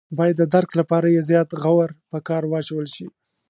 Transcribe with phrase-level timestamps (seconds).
[0.17, 3.05] باید د درک لپاره یې زیات غور په کار واچول شي.